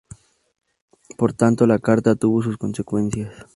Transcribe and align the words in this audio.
Por 1.15 1.31
tanto, 1.33 1.67
la 1.67 1.77
carta 1.77 2.15
tuvo 2.15 2.41
sus 2.41 2.57
consecuencias. 2.57 3.35